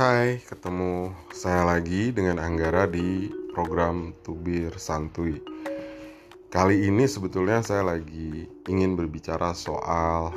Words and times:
Hai, 0.00 0.40
ketemu 0.40 1.12
saya 1.28 1.76
lagi 1.76 2.08
dengan 2.08 2.40
Anggara 2.40 2.88
di 2.88 3.28
program 3.52 4.16
Tubir 4.24 4.72
Santuy. 4.80 5.36
Kali 6.48 6.88
ini 6.88 7.04
sebetulnya 7.04 7.60
saya 7.60 7.84
lagi 7.84 8.48
ingin 8.64 8.96
berbicara 8.96 9.52
soal 9.52 10.32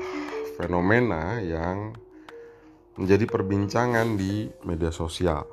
fenomena 0.59 1.39
yang 1.39 1.95
menjadi 2.99 3.23
perbincangan 3.23 4.19
di 4.19 4.51
media 4.67 4.91
sosial. 4.91 5.47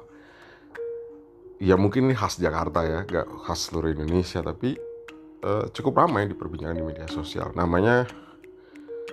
Ya 1.63 1.79
mungkin 1.79 2.11
ini 2.11 2.19
khas 2.19 2.35
Jakarta 2.43 2.83
ya, 2.83 3.07
gak 3.07 3.31
khas 3.47 3.71
seluruh 3.71 3.95
Indonesia, 3.95 4.43
tapi 4.43 4.75
uh, 5.47 5.71
cukup 5.71 6.03
ramai 6.03 6.27
diperbincangkan 6.27 6.83
di 6.83 6.83
media 6.83 7.07
sosial. 7.07 7.55
Namanya 7.55 8.11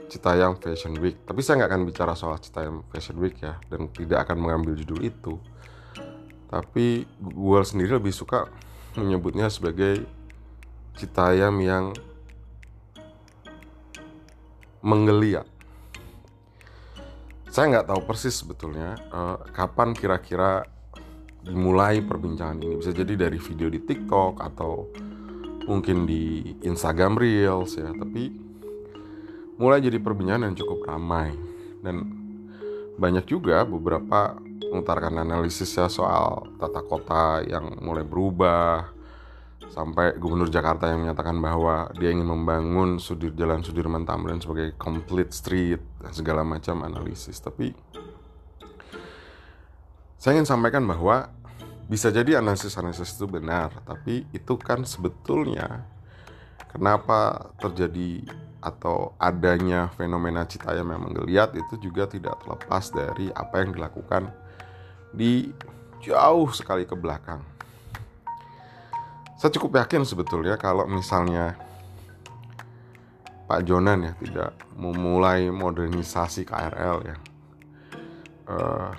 Citayam 0.08 0.56
Fashion 0.56 0.96
Week. 1.00 1.20
Tapi 1.28 1.40
saya 1.44 1.64
nggak 1.64 1.72
akan 1.72 1.84
bicara 1.84 2.14
soal 2.16 2.40
Citayam 2.40 2.84
Fashion 2.92 3.20
Week 3.20 3.36
ya, 3.40 3.60
dan 3.68 3.92
tidak 3.92 4.28
akan 4.28 4.40
mengambil 4.40 4.74
judul 4.80 5.04
itu. 5.04 5.36
Tapi 6.48 7.04
gue 7.20 7.60
sendiri 7.68 8.00
lebih 8.00 8.16
suka 8.16 8.48
menyebutnya 8.96 9.52
sebagai 9.52 10.08
Citayam 10.98 11.60
yang 11.62 11.94
menggeliat. 14.82 15.46
Saya 17.52 17.74
nggak 17.74 17.88
tahu 17.90 18.02
persis 18.06 18.38
sebetulnya 18.38 18.96
uh, 19.12 19.38
kapan 19.52 19.92
kira-kira 19.92 20.64
dimulai 21.44 22.00
perbincangan 22.00 22.64
ini. 22.64 22.80
Bisa 22.80 22.96
jadi 22.96 23.28
dari 23.28 23.40
video 23.42 23.68
di 23.68 23.84
TikTok 23.84 24.40
atau 24.40 24.88
mungkin 25.68 26.08
di 26.08 26.56
Instagram 26.64 27.20
Reels 27.20 27.76
ya. 27.76 27.92
Tapi 27.92 28.24
mulai 29.58 29.82
jadi 29.82 29.98
perbincangan 30.02 30.50
yang 30.50 30.58
cukup 30.58 30.86
ramai. 30.86 31.34
Dan 31.82 32.06
banyak 32.98 33.26
juga 33.30 33.62
beberapa 33.66 34.38
mengutarakan 34.74 35.22
analisis 35.22 35.70
ya 35.78 35.86
soal 35.88 36.50
tata 36.58 36.82
kota 36.82 37.46
yang 37.46 37.78
mulai 37.80 38.04
berubah 38.04 38.90
sampai 39.68 40.18
gubernur 40.18 40.50
Jakarta 40.50 40.90
yang 40.90 41.06
menyatakan 41.06 41.38
bahwa 41.38 41.92
dia 41.98 42.10
ingin 42.10 42.26
membangun 42.26 42.98
sudir 42.98 43.36
jalan 43.38 43.62
Sudirman 43.62 44.08
Tamrin 44.08 44.42
sebagai 44.42 44.74
complete 44.80 45.36
street 45.36 45.82
dan 46.02 46.12
segala 46.16 46.42
macam 46.42 46.82
analisis. 46.82 47.38
Tapi 47.38 47.74
saya 50.18 50.42
ingin 50.42 50.50
sampaikan 50.50 50.82
bahwa 50.88 51.30
bisa 51.88 52.12
jadi 52.12 52.44
analisis-analisis 52.44 53.16
itu 53.16 53.32
benar 53.32 53.72
tapi 53.88 54.28
itu 54.36 54.54
kan 54.60 54.84
sebetulnya 54.84 55.88
kenapa 56.78 57.50
terjadi 57.58 58.22
atau 58.62 59.18
adanya 59.18 59.90
fenomena 59.98 60.46
Citayam 60.46 60.94
yang 60.94 61.02
menggeliat 61.10 61.58
itu 61.58 61.78
juga 61.82 62.06
tidak 62.06 62.38
terlepas 62.46 62.94
dari 62.94 63.34
apa 63.34 63.66
yang 63.66 63.74
dilakukan 63.74 64.30
di 65.10 65.50
jauh 66.06 66.54
sekali 66.54 66.86
ke 66.86 66.94
belakang. 66.94 67.42
Saya 69.38 69.54
cukup 69.54 69.82
yakin 69.82 70.06
sebetulnya 70.06 70.58
kalau 70.58 70.86
misalnya 70.90 71.58
Pak 73.48 73.64
Jonan 73.64 74.12
ya 74.12 74.14
tidak 74.18 74.52
memulai 74.76 75.48
modernisasi 75.48 76.44
KRL 76.44 76.98
ya, 77.06 77.18
uh, 78.52 78.92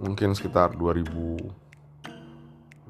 mungkin 0.00 0.32
sekitar 0.32 0.72
2012 0.78 1.52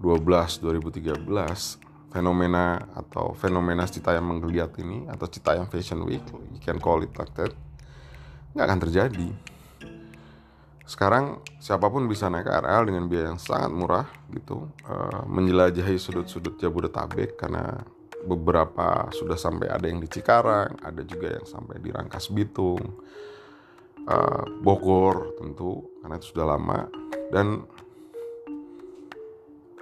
2013 0.00 1.89
fenomena 2.10 2.90
atau 2.92 3.32
fenomena 3.38 3.86
Citayam 3.86 4.26
menggeliat 4.26 4.74
ini 4.82 5.06
atau 5.06 5.30
Citayam 5.30 5.70
Fashion 5.70 6.02
Week, 6.02 6.22
you 6.50 6.60
can 6.60 6.82
call 6.82 7.00
it 7.00 7.14
like 7.14 7.32
that, 7.38 7.54
nggak 8.54 8.66
akan 8.66 8.80
terjadi. 8.82 9.28
Sekarang 10.90 11.38
siapa 11.62 11.86
pun 11.86 12.10
bisa 12.10 12.26
naik 12.26 12.50
KRL 12.50 12.82
dengan 12.90 13.06
biaya 13.06 13.30
yang 13.30 13.38
sangat 13.38 13.70
murah 13.70 14.06
gitu, 14.34 14.66
uh, 14.90 15.22
menjelajahi 15.30 15.94
sudut-sudut 15.94 16.58
Jabodetabek 16.58 17.38
karena 17.38 17.78
beberapa 18.26 19.06
sudah 19.14 19.38
sampai 19.38 19.70
ada 19.70 19.86
yang 19.86 20.02
di 20.02 20.10
Cikarang, 20.10 20.82
ada 20.82 21.02
juga 21.06 21.38
yang 21.38 21.46
sampai 21.46 21.78
di 21.78 21.94
Rangkas 21.94 22.34
Bitung, 22.34 22.82
uh, 24.10 24.44
Bogor 24.60 25.38
tentu 25.38 25.86
karena 26.02 26.18
itu 26.18 26.26
sudah 26.34 26.46
lama 26.58 26.90
dan 27.30 27.64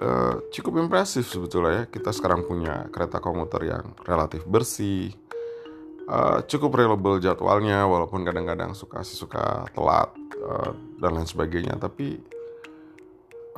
uh, 0.01 0.43
cukup 0.51 0.83
impresif 0.83 1.27
sebetulnya 1.27 1.71
ya. 1.71 1.83
Kita 1.87 2.09
sekarang 2.15 2.47
punya 2.47 2.87
kereta 2.89 3.19
komuter 3.19 3.61
yang 3.67 3.95
relatif 4.03 4.43
bersih. 4.47 5.13
Uh, 6.09 6.41
cukup 6.49 6.73
reliable 6.73 7.21
jadwalnya 7.21 7.85
walaupun 7.85 8.25
kadang-kadang 8.25 8.73
suka 8.73 9.05
suka 9.05 9.69
telat 9.77 10.09
uh, 10.41 10.73
dan 10.97 11.11
lain 11.13 11.29
sebagainya. 11.29 11.77
Tapi 11.77 12.17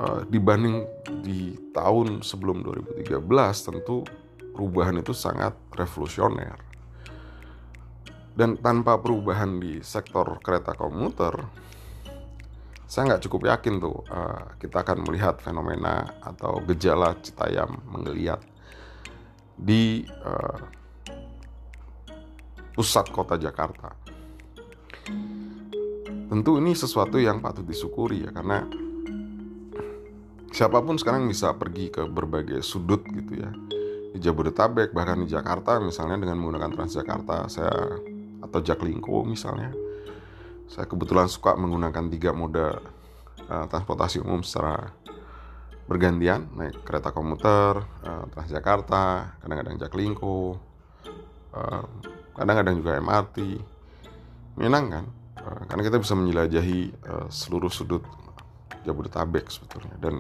uh, 0.02 0.28
dibanding 0.28 0.84
di 1.24 1.56
tahun 1.72 2.20
sebelum 2.26 2.66
2013 2.68 3.24
tentu 3.64 4.04
perubahan 4.52 5.00
itu 5.00 5.16
sangat 5.16 5.56
revolusioner. 5.72 6.60
Dan 8.32 8.60
tanpa 8.60 8.96
perubahan 9.00 9.60
di 9.60 9.84
sektor 9.84 10.40
kereta 10.40 10.72
komuter 10.76 11.36
saya 12.92 13.08
nggak 13.08 13.24
cukup 13.24 13.48
yakin 13.48 13.80
tuh 13.80 14.04
uh, 14.12 14.60
kita 14.60 14.84
akan 14.84 15.08
melihat 15.08 15.40
fenomena 15.40 16.12
atau 16.20 16.60
gejala 16.68 17.16
Citayam 17.24 17.80
menggeliat 17.88 18.44
di 19.56 20.04
uh, 20.04 20.60
pusat 22.76 23.08
kota 23.16 23.40
Jakarta. 23.40 23.96
Tentu 26.28 26.60
ini 26.60 26.76
sesuatu 26.76 27.16
yang 27.16 27.40
patut 27.40 27.64
disyukuri 27.64 28.28
ya 28.28 28.32
karena 28.36 28.68
siapa 30.52 30.84
pun 30.84 31.00
sekarang 31.00 31.32
bisa 31.32 31.56
pergi 31.56 31.96
ke 31.96 32.04
berbagai 32.12 32.60
sudut 32.60 33.08
gitu 33.08 33.40
ya 33.40 33.56
di 34.12 34.20
Jabodetabek 34.20 34.92
bahkan 34.92 35.24
di 35.24 35.32
Jakarta 35.32 35.80
misalnya 35.80 36.20
dengan 36.28 36.44
menggunakan 36.44 36.76
Transjakarta 36.76 37.48
saya 37.48 37.72
atau 38.44 38.60
Jaklingko 38.60 39.24
misalnya 39.24 39.72
saya 40.72 40.88
kebetulan 40.88 41.28
suka 41.28 41.60
menggunakan 41.60 42.08
tiga 42.08 42.32
moda 42.32 42.80
uh, 43.52 43.66
transportasi 43.68 44.24
umum 44.24 44.40
secara 44.40 44.96
bergantian 45.84 46.48
naik 46.56 46.88
kereta 46.88 47.12
komuter, 47.12 47.84
uh, 48.08 48.24
Transjakarta, 48.32 49.36
kadang-kadang 49.44 49.76
Jaklingko, 49.76 50.56
uh, 51.52 51.84
kadang-kadang 52.40 52.80
juga 52.80 52.96
MRT. 53.04 53.60
Menyenangkan 54.56 55.12
uh, 55.44 55.62
karena 55.68 55.84
kita 55.84 55.98
bisa 56.00 56.16
menjelajahi 56.16 56.80
uh, 57.04 57.28
seluruh 57.28 57.68
sudut 57.68 58.08
Jabodetabek 58.88 59.52
sebetulnya 59.52 59.94
dan 60.00 60.16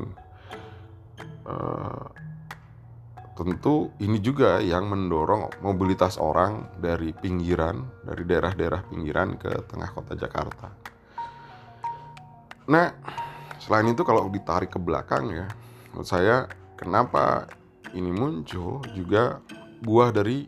tentu 3.31 3.95
ini 4.03 4.19
juga 4.19 4.59
yang 4.59 4.91
mendorong 4.91 5.63
mobilitas 5.63 6.19
orang 6.19 6.67
dari 6.77 7.15
pinggiran, 7.15 8.03
dari 8.03 8.27
daerah-daerah 8.27 8.91
pinggiran 8.91 9.39
ke 9.39 9.51
tengah 9.71 9.89
kota 9.95 10.19
Jakarta. 10.19 10.67
Nah, 12.67 12.91
selain 13.57 13.87
itu 13.89 14.03
kalau 14.03 14.27
ditarik 14.27 14.75
ke 14.75 14.79
belakang 14.79 15.31
ya, 15.31 15.47
menurut 15.91 16.07
saya 16.07 16.47
kenapa 16.75 17.47
ini 17.95 18.11
muncul 18.11 18.83
juga 18.95 19.39
buah 19.81 20.11
dari 20.11 20.47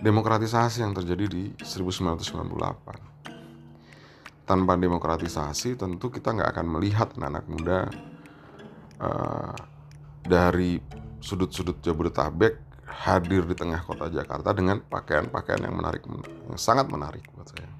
demokratisasi 0.00 0.82
yang 0.82 0.94
terjadi 0.94 1.28
di 1.28 1.44
1998. 1.62 3.14
Tanpa 4.44 4.76
demokratisasi 4.76 5.76
tentu 5.80 6.12
kita 6.12 6.36
nggak 6.36 6.50
akan 6.52 6.66
melihat 6.76 7.16
anak-anak 7.16 7.44
muda 7.48 7.88
uh, 9.00 9.56
dari 10.24 10.80
sudut-sudut 11.24 11.80
Jabodetabek 11.80 12.60
hadir 12.84 13.48
di 13.48 13.56
tengah 13.56 13.80
kota 13.80 14.12
Jakarta 14.12 14.52
dengan 14.52 14.84
pakaian-pakaian 14.84 15.64
yang 15.64 15.74
menarik, 15.74 16.04
yang 16.04 16.60
sangat 16.60 16.86
menarik 16.92 17.24
buat 17.32 17.48
saya. 17.48 17.70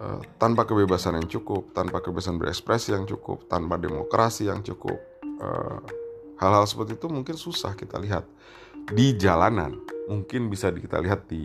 Uh, 0.00 0.22
tanpa 0.40 0.64
kebebasan 0.64 1.18
yang 1.20 1.28
cukup, 1.28 1.74
tanpa 1.76 2.00
kebebasan 2.00 2.40
berekspresi 2.40 2.94
yang 2.94 3.04
cukup, 3.04 3.44
tanpa 3.52 3.76
demokrasi 3.76 4.48
yang 4.48 4.64
cukup, 4.64 4.96
eh, 5.20 5.78
hal-hal 6.40 6.64
seperti 6.64 6.96
itu 6.96 7.12
mungkin 7.12 7.36
susah 7.36 7.76
kita 7.76 8.00
lihat 8.00 8.24
di 8.88 9.12
jalanan. 9.20 9.76
Mungkin 10.08 10.48
bisa 10.48 10.72
kita 10.72 11.04
lihat 11.04 11.28
di 11.28 11.44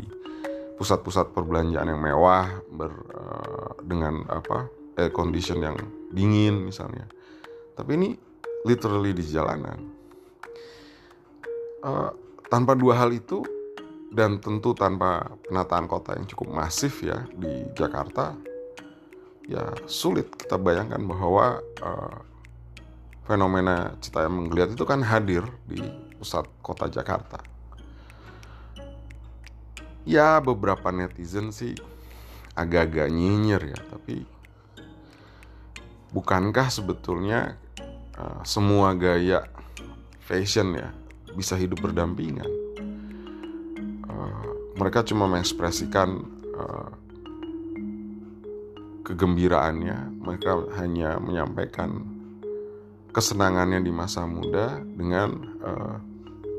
pusat-pusat 0.80 1.36
perbelanjaan 1.36 1.91
yang 1.91 2.00
mewah 2.00 2.48
ber, 2.71 2.91
uh, 3.12 3.71
dengan 3.83 4.24
apa 4.31 4.71
air 4.95 5.12
condition 5.12 5.59
yang 5.59 5.75
dingin 6.15 6.63
misalnya. 6.63 7.07
Tapi 7.75 7.91
ini 8.00 8.09
literally 8.63 9.12
di 9.12 9.24
jalanan 9.27 10.05
uh, 11.86 12.10
tanpa 12.50 12.74
dua 12.74 12.98
hal 12.98 13.14
itu 13.14 13.46
dan 14.10 14.42
tentu 14.42 14.74
tanpa 14.74 15.38
penataan 15.46 15.86
kota 15.86 16.18
yang 16.18 16.26
cukup 16.26 16.50
masif 16.50 17.06
ya 17.06 17.28
di 17.36 17.68
Jakarta 17.78 18.34
ya 19.46 19.76
sulit 19.86 20.34
kita 20.34 20.58
bayangkan 20.58 21.02
bahwa 21.06 21.62
uh, 21.86 22.18
fenomena 23.30 23.94
cita 24.02 24.26
yang 24.26 24.42
menggeliat 24.42 24.74
itu 24.74 24.86
kan 24.86 25.02
hadir 25.06 25.46
di 25.66 25.82
pusat 26.18 26.46
kota 26.62 26.90
Jakarta. 26.90 27.42
Ya 30.06 30.38
beberapa 30.38 30.94
netizen 30.94 31.50
sih 31.50 31.74
agak-agak 32.54 33.10
nyinyir 33.10 33.74
ya 33.74 33.80
tapi 33.90 34.24
bukankah 36.14 36.70
sebetulnya 36.70 37.58
uh, 38.16 38.46
semua 38.46 38.94
gaya 38.94 39.50
fashion 40.24 40.78
ya 40.78 40.94
bisa 41.36 41.60
hidup 41.60 41.84
berdampingan. 41.84 42.48
Uh, 44.08 44.44
mereka 44.80 45.04
cuma 45.04 45.28
mengekspresikan 45.28 46.24
uh, 46.56 46.90
kegembiraannya. 49.06 50.24
Mereka 50.24 50.74
hanya 50.82 51.22
menyampaikan 51.22 52.02
kesenangannya 53.14 53.80
di 53.86 53.92
masa 53.94 54.26
muda 54.26 54.82
dengan 54.82 55.30
uh, 55.62 55.96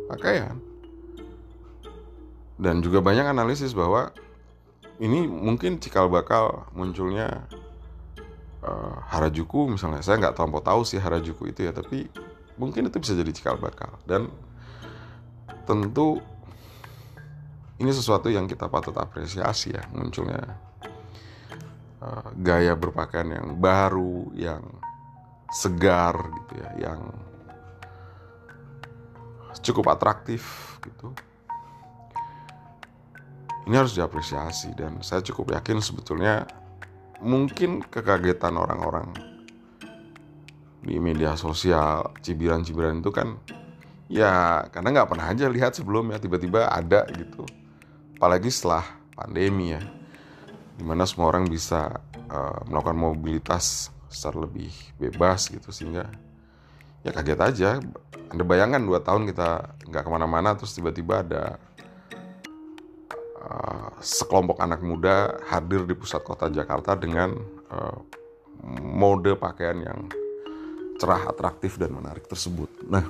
pakaian. 0.08 0.56
Dan 2.56 2.81
juga 2.81 3.05
banyak 3.05 3.28
analisis 3.28 3.76
bahwa 3.76 4.14
ini 4.96 5.28
mungkin 5.28 5.76
cikal 5.76 6.08
bakal 6.08 6.64
munculnya 6.73 7.44
uh, 8.64 8.96
Harajuku 9.12 9.76
misalnya. 9.76 10.00
Saya 10.00 10.17
nggak 10.25 10.40
tahu 10.40 10.81
sih 10.88 10.96
Harajuku 10.96 11.52
itu 11.52 11.69
ya 11.69 11.73
tapi 11.76 12.08
mungkin 12.56 12.88
itu 12.88 12.96
bisa 12.96 13.12
jadi 13.12 13.28
cikal 13.37 13.61
bakal. 13.61 13.93
Dan 14.08 14.32
tentu 15.66 16.22
ini 17.76 17.92
sesuatu 17.92 18.32
yang 18.32 18.48
kita 18.48 18.70
patut 18.72 18.96
apresiasi 18.96 19.74
ya 19.74 19.84
munculnya 19.92 20.40
uh, 22.00 22.30
gaya 22.40 22.72
berpakaian 22.72 23.36
yang 23.36 23.48
baru 23.60 24.32
yang 24.32 24.62
segar 25.52 26.16
gitu 26.42 26.52
ya 26.62 26.90
yang 26.90 27.00
cukup 29.60 29.92
atraktif 29.92 30.76
gitu. 30.84 31.10
Ini 33.66 33.74
harus 33.82 33.98
diapresiasi 33.98 34.70
dan 34.78 35.02
saya 35.02 35.26
cukup 35.26 35.58
yakin 35.58 35.82
sebetulnya 35.82 36.46
mungkin 37.18 37.82
kekagetan 37.82 38.54
orang-orang 38.54 39.10
di 40.86 41.02
media 41.02 41.34
sosial 41.34 42.14
cibiran-cibiran 42.22 43.02
itu 43.02 43.10
kan 43.10 43.34
ya 44.06 44.64
karena 44.70 45.00
nggak 45.00 45.08
pernah 45.10 45.26
aja 45.30 45.46
lihat 45.50 45.74
sebelumnya 45.74 46.18
tiba-tiba 46.22 46.70
ada 46.70 47.06
gitu 47.10 47.42
apalagi 48.16 48.48
setelah 48.50 48.86
pandemi 49.12 49.74
ya 49.74 49.82
di 50.76 50.84
mana 50.84 51.08
semua 51.08 51.32
orang 51.32 51.48
bisa 51.48 51.98
uh, 52.30 52.60
melakukan 52.68 52.96
mobilitas 52.96 53.90
secara 54.06 54.46
lebih 54.46 54.70
bebas 55.00 55.50
gitu 55.50 55.72
sehingga 55.74 56.06
ya 57.02 57.10
kaget 57.10 57.40
aja 57.42 57.70
anda 58.30 58.44
bayangkan 58.46 58.82
dua 58.82 59.02
tahun 59.02 59.26
kita 59.30 59.78
nggak 59.90 60.02
ke 60.06 60.10
mana-mana 60.10 60.54
terus 60.54 60.74
tiba-tiba 60.74 61.26
ada 61.26 61.58
Eh, 63.46 63.88
sekelompok 64.02 64.58
anak 64.58 64.82
muda 64.82 65.38
hadir 65.46 65.86
di 65.86 65.94
pusat 65.94 66.18
kota 66.26 66.50
Jakarta 66.50 66.98
dengan 66.98 67.30
uh, 67.70 67.98
mode 68.82 69.38
pakaian 69.38 69.78
yang 69.78 70.10
cerah, 70.98 71.30
atraktif 71.30 71.78
dan 71.78 71.94
menarik 71.94 72.26
tersebut. 72.26 72.66
Nah, 72.90 73.06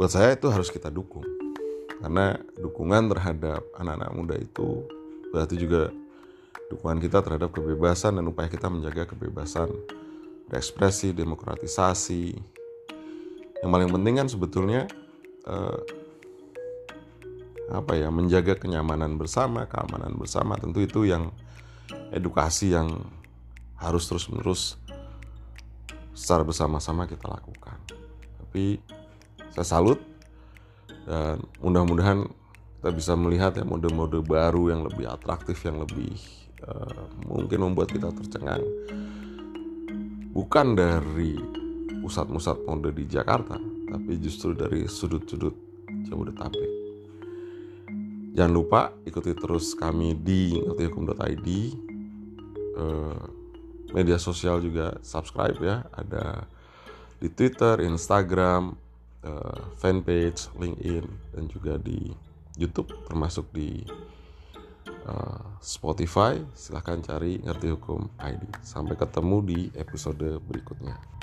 buat 0.00 0.16
saya 0.16 0.32
itu 0.32 0.48
harus 0.48 0.72
kita 0.72 0.88
dukung. 0.88 1.28
Karena 2.00 2.32
dukungan 2.56 3.12
terhadap 3.12 3.60
anak-anak 3.76 4.10
muda 4.16 4.36
itu 4.40 4.88
berarti 5.28 5.60
juga 5.60 5.92
dukungan 6.72 7.04
kita 7.04 7.20
terhadap 7.20 7.52
kebebasan 7.52 8.16
dan 8.16 8.24
upaya 8.24 8.48
kita 8.48 8.72
menjaga 8.72 9.04
kebebasan 9.12 9.68
berekspresi, 10.48 11.12
demokratisasi. 11.12 12.32
Yang 13.60 13.68
paling 13.76 13.90
penting 13.92 14.14
kan 14.24 14.28
sebetulnya 14.32 14.88
uh, 15.44 15.76
apa 17.68 17.92
ya 18.00 18.08
menjaga 18.08 18.56
kenyamanan 18.56 19.20
bersama 19.20 19.68
keamanan 19.68 20.16
bersama. 20.16 20.56
Tentu 20.56 20.80
itu 20.80 21.04
yang 21.04 21.28
edukasi 22.08 22.72
yang 22.72 23.04
harus 23.76 24.08
terus 24.08 24.32
menerus 24.32 24.80
secara 26.16 26.40
bersama-sama 26.40 27.04
kita 27.04 27.28
lakukan. 27.28 27.76
Tapi 28.40 28.80
saya 29.54 29.66
salut. 29.66 30.00
Dan 31.06 31.42
mudah-mudahan 31.58 32.28
kita 32.80 32.90
bisa 32.94 33.12
melihat 33.18 33.52
ya 33.58 33.64
mode-mode 33.66 34.22
baru 34.24 34.72
yang 34.72 34.86
lebih 34.86 35.10
atraktif 35.10 35.60
yang 35.66 35.82
lebih 35.82 36.16
uh, 36.64 37.08
mungkin 37.28 37.60
membuat 37.60 37.92
kita 37.92 38.08
tercengang. 38.14 38.64
Bukan 40.30 40.78
dari 40.78 41.34
pusat-pusat 42.00 42.64
mode 42.64 42.94
di 42.94 43.04
Jakarta 43.04 43.58
tapi 43.90 44.12
justru 44.22 44.54
dari 44.54 44.86
sudut-sudut 44.86 45.52
Jabodetabek. 46.06 46.70
Jangan 48.38 48.52
lupa 48.54 48.94
ikuti 49.02 49.34
terus 49.34 49.74
kami 49.74 50.14
di 50.14 50.54
ngertihukum.id 50.54 51.48
uh, 52.78 53.40
Media 53.90 54.22
sosial 54.22 54.62
juga 54.62 54.94
subscribe 55.02 55.58
ya. 55.58 55.82
Ada 55.90 56.46
di 57.18 57.26
Twitter, 57.34 57.82
Instagram, 57.82 58.78
uh, 59.24 59.60
fanpage, 59.76 60.52
LinkedIn 60.56 61.06
Dan 61.34 61.44
juga 61.48 61.76
di 61.80 62.12
Youtube 62.56 62.92
termasuk 63.08 63.48
di 63.52 63.84
uh, 65.08 65.44
Spotify. 65.60 66.40
Silahkan 66.52 67.00
cari 67.00 67.40
Ngerti 67.40 67.68
Hukum 67.72 68.10
ID 68.20 68.64
Sampai 68.64 68.96
ketemu 68.96 69.36
di 69.44 69.58
episode 69.76 70.40
berikutnya 70.44 71.19